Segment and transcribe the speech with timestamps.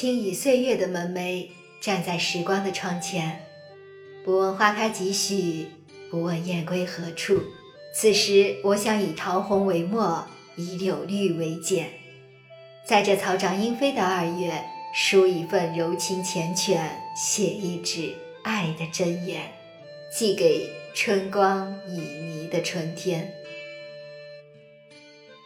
[0.00, 1.48] 轻倚岁月的门楣，
[1.78, 3.44] 站在时光的窗前，
[4.24, 5.66] 不问花开几许，
[6.10, 7.38] 不问燕归何处。
[7.94, 10.26] 此时，我想以桃红为墨，
[10.56, 11.84] 以柳绿为笺，
[12.86, 16.80] 在这草长莺飞的二月，书一份柔情缱绻，
[17.14, 19.52] 写一纸爱的箴言，
[20.10, 23.30] 寄给春光旖旎的春天。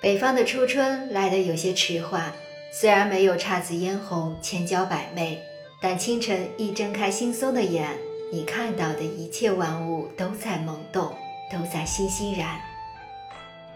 [0.00, 2.32] 北方的初春来得有些迟缓，
[2.72, 5.42] 虽然没有姹紫嫣红、千娇百媚，
[5.80, 7.88] 但清晨一睁开惺忪的眼，
[8.32, 11.14] 你看到的一切万物都在萌动。
[11.50, 12.60] 都在欣欣然。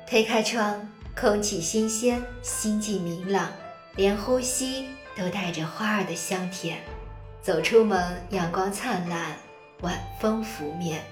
[0.06, 0.88] 推开窗，
[1.20, 3.50] 空气新鲜，心境明朗，
[3.96, 4.86] 连呼吸
[5.16, 6.78] 都带着花儿的香甜。
[7.42, 9.36] 走出门，阳光灿烂，
[9.80, 11.02] 晚风拂面，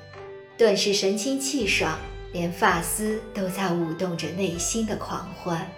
[0.57, 1.99] 顿时神清气爽，
[2.33, 5.69] 连发丝都在舞动着内心的狂欢。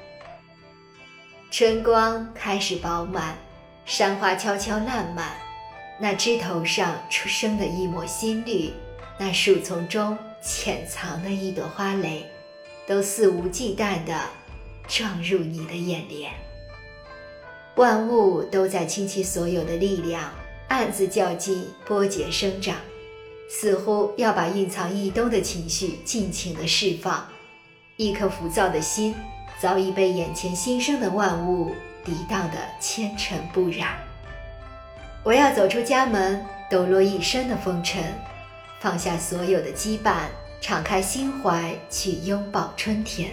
[1.56, 3.38] 春光开始饱满，
[3.86, 5.36] 山花悄悄烂漫，
[6.00, 8.72] 那枝头上出生的一抹新绿，
[9.20, 10.18] 那树丛中。
[10.42, 12.28] 潜藏的一朵花蕾，
[12.88, 14.20] 都肆无忌惮地
[14.88, 16.32] 撞入你的眼帘。
[17.76, 20.32] 万物都在倾其所有的力量，
[20.66, 22.74] 暗自较劲，波节生长，
[23.48, 27.28] 似乎要把蕴藏一冬的情绪尽情地释放。
[27.96, 29.14] 一颗浮躁的心，
[29.60, 31.74] 早已被眼前新生的万物
[32.04, 33.88] 涤荡得纤尘不染。
[35.22, 38.02] 我要走出家门，抖落一身的风尘。
[38.80, 40.24] 放下所有的羁绊，
[40.60, 43.30] 敞开心怀去拥抱春天，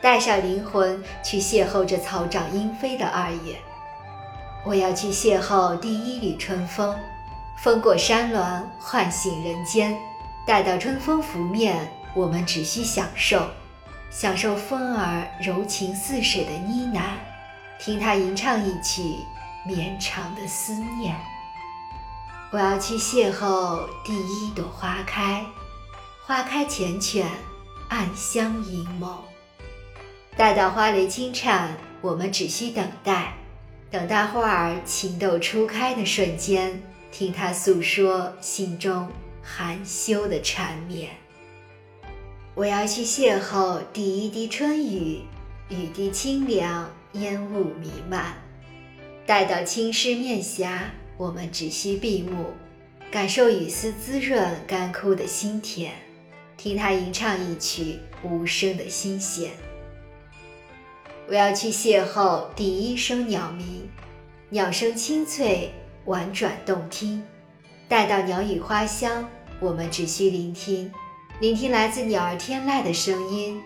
[0.00, 3.56] 带上灵魂去邂逅这草长莺飞的二月。
[4.64, 6.96] 我要去邂逅第一缕春风，
[7.62, 9.94] 风过山峦，唤醒人间。
[10.46, 13.46] 待到春风拂面，我们只需享受，
[14.12, 17.02] 享受风儿柔情似水的呢喃，
[17.82, 19.02] 听它吟唱一曲
[19.66, 21.16] 绵长的思念。
[22.50, 25.42] 我要去邂逅第一朵花开，
[26.26, 27.24] 花开缱绻，
[27.88, 29.16] 暗香盈眸。
[30.36, 33.32] 待到花蕾轻颤，我们只需等待，
[33.90, 39.10] 等待花儿情窦初开的瞬间，听它诉说心中
[39.42, 41.08] 含羞的缠绵。
[42.54, 45.22] 我要去邂逅第一滴春雨，
[45.70, 48.34] 雨滴清凉，烟雾弥漫。
[49.24, 50.90] 待到青湿面颊。
[51.16, 52.46] 我们只需闭目，
[53.10, 55.92] 感受雨丝滋润干枯的心田，
[56.56, 59.52] 听它吟唱一曲无声的心弦。
[61.28, 63.88] 我要去邂逅第一声鸟鸣，
[64.50, 65.72] 鸟声清脆
[66.04, 67.22] 婉转动听。
[67.88, 69.26] 待到鸟语花香，
[69.60, 70.90] 我们只需聆听，
[71.40, 73.60] 聆听来自鸟儿天籁的声音，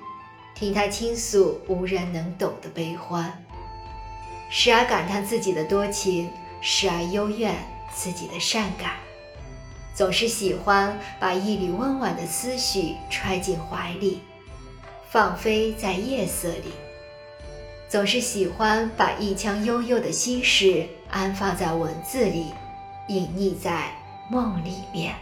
[0.55, 3.45] 听它倾诉无人能懂的悲欢，
[4.49, 6.31] 时而感叹自己的多情。
[6.59, 7.55] 时而幽怨
[7.95, 8.95] 自己的善感，
[9.95, 14.23] 总是喜欢把一缕温婉的思绪揣进怀里，
[15.09, 16.73] 放飞在夜色里；
[17.89, 22.47] 总是喜欢把一腔悠悠的心事安放在文字里，
[23.09, 23.95] 隐匿在
[24.29, 25.13] 梦里面；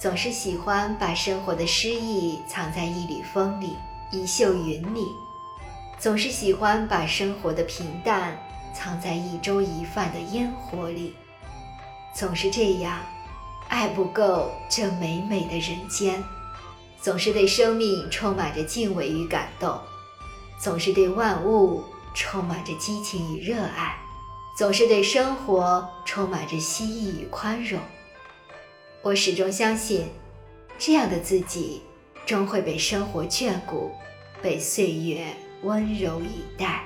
[0.00, 3.76] 总是喜欢把生活的诗意藏在一缕风里，
[4.10, 5.04] 一袖云里；
[5.98, 8.34] 总是喜欢把生活的平淡。
[8.72, 11.12] 藏在一粥一饭的烟火里，
[12.14, 13.00] 总是这样，
[13.68, 16.22] 爱不够这美美的人间，
[17.02, 19.76] 总是对生命充满着敬畏与感动，
[20.56, 21.82] 总是对万物
[22.14, 23.98] 充满着激情与热爱，
[24.56, 27.80] 总是对生活充满着希冀与宽容。
[29.02, 30.08] 我始终相信，
[30.78, 31.80] 这样的自己
[32.26, 33.90] 终会被生活眷顾，
[34.42, 35.28] 被岁月
[35.62, 36.84] 温柔以待。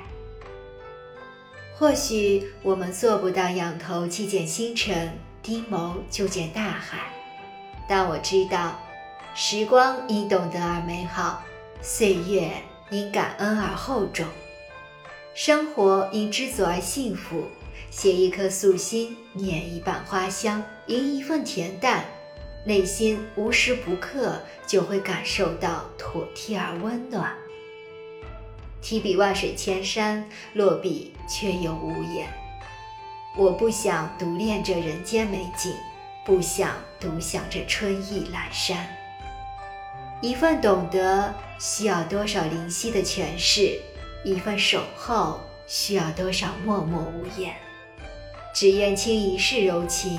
[1.77, 7.13] 或许我们做不到仰头去见星辰，低眸就见大海，
[7.89, 8.79] 但我知道，
[9.35, 11.43] 时光因懂得而美好，
[11.83, 12.53] 岁月
[12.91, 14.25] 因感恩而厚重，
[15.35, 17.49] 生活因知足而幸福。
[17.91, 22.05] 携一颗素心，捻一瓣花香，吟一份恬淡，
[22.65, 27.35] 内心无时不刻就会感受到妥帖而温暖。
[28.81, 32.29] 提笔万水千山，落笔却又无言。
[33.37, 35.75] 我不想独恋这人间美景，
[36.25, 38.87] 不想独享这春意阑珊。
[40.21, 43.79] 一份懂得需要多少灵犀的诠释，
[44.25, 47.55] 一份守候需要多少默默无言。
[48.55, 50.19] 只愿倾一世柔情，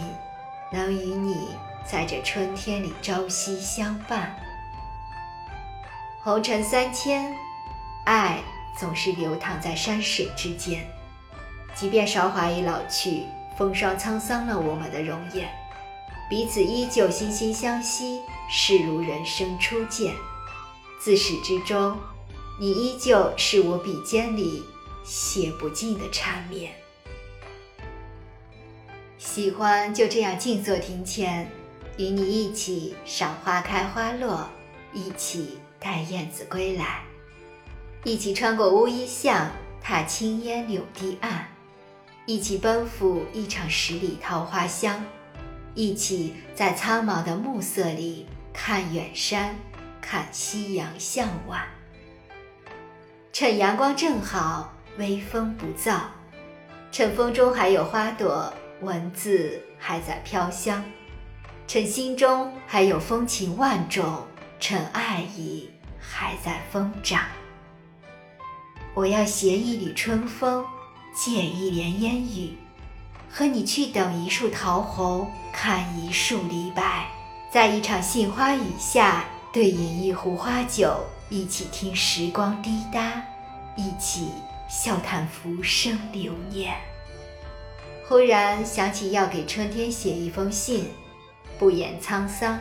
[0.71, 1.35] 能与你
[1.89, 4.35] 在这春天里朝夕相伴。
[6.23, 7.33] 红尘三千，
[8.05, 8.41] 爱。
[8.77, 10.85] 总是流淌在山水之间，
[11.73, 13.23] 即便韶华已老去，
[13.57, 15.49] 风霜沧桑了我们的容颜，
[16.29, 20.13] 彼此依旧惺惺相惜，视如人生初见。
[20.99, 21.97] 自始至终，
[22.59, 24.61] 你依旧是我笔尖里
[25.05, 26.73] 写不尽的缠绵。
[29.17, 31.49] 喜欢就这样静坐庭前，
[31.97, 34.49] 与你一起赏花开花落，
[34.93, 37.03] 一起待燕子归来，
[38.03, 39.49] 一起穿过乌衣巷，
[39.81, 41.47] 踏青烟柳堤岸，
[42.25, 45.05] 一起奔赴一场十里桃花香，
[45.73, 49.55] 一起在苍茫的暮色里看远山，
[50.01, 51.61] 看夕阳向晚。
[53.31, 55.99] 趁阳光正好，微风不燥，
[56.91, 58.53] 趁风中还有花朵。
[58.81, 60.83] 文字还在飘香，
[61.67, 64.23] 趁心中还有风情万种，
[64.59, 65.69] 趁爱意
[65.99, 67.23] 还在疯长。
[68.93, 70.63] 我要携一缕春风，
[71.13, 72.55] 借一帘烟雨，
[73.29, 77.07] 和你去等一树桃红，看一树梨白，
[77.51, 83.23] 在一场杏花雨下，对饮一壶花酒，一起听时光滴答，
[83.75, 84.29] 一起
[84.69, 86.75] 笑谈浮生流年。
[88.07, 90.87] 忽然想起要给春天写一封信，
[91.57, 92.59] 不言沧桑，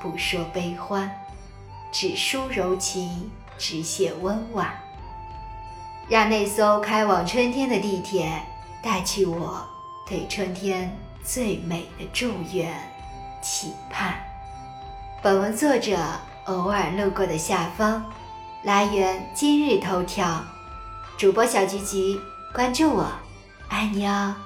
[0.00, 1.10] 不说悲欢，
[1.92, 4.72] 只抒柔情，只写温婉，
[6.08, 8.40] 让那艘开往春天的地铁
[8.82, 9.66] 带去我
[10.08, 12.72] 对春天最美的祝愿、
[13.42, 14.14] 期盼。
[15.22, 15.98] 本文作者
[16.44, 18.04] 偶尔路过的下方，
[18.62, 20.44] 来源今日头条，
[21.18, 22.20] 主播小菊菊，
[22.54, 23.10] 关注我，
[23.68, 24.45] 爱你哦。